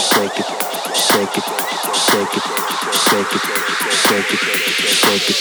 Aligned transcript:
shake 0.00 0.40
it, 0.40 0.46
shake 0.96 1.36
it, 1.36 1.44
shake 1.94 2.36
it, 2.36 2.44
shake 2.96 3.34
it, 3.36 3.42
shake 3.92 4.32
it, 4.32 4.40
shake 4.96 5.30
it. 5.30 5.36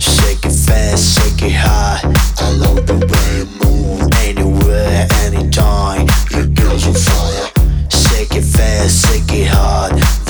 Shake 0.00 0.44
it 0.44 0.52
fast, 0.52 1.02
shake 1.14 1.42
it 1.42 1.52
high, 1.54 2.00
all 2.42 2.64
over 2.68 2.80
the 2.80 2.98
way, 3.06 3.44
move 3.62 4.10
anywhere, 4.24 5.06
anytime, 5.24 6.06
your 6.32 6.46
girls 6.46 6.86
on 6.88 6.94
fire. 6.94 7.50
Shake 7.88 8.34
it 8.34 8.42
fast, 8.42 9.06
shake 9.06 9.32
it 9.32 9.46
hard. 9.46 10.21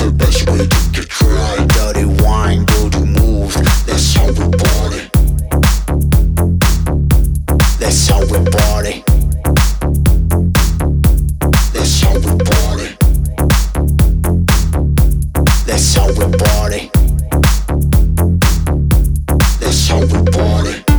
overboard. 19.93 20.92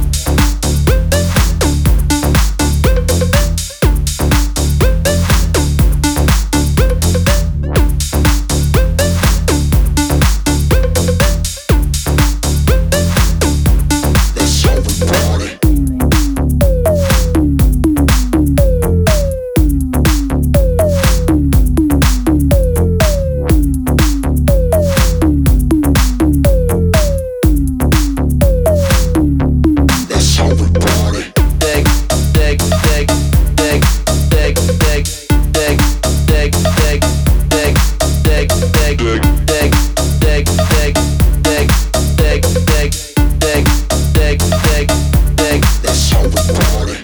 Bora. 46.34 47.03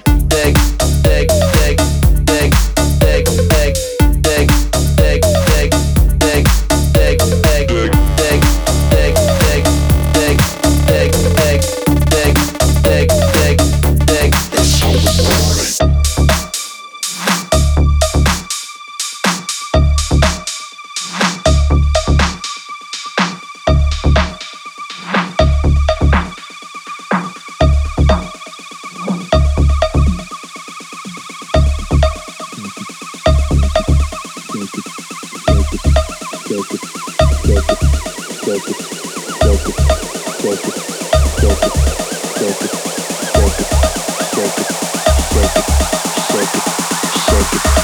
shake 38.59 38.69
it 47.55 47.80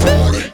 Party. 0.00 0.53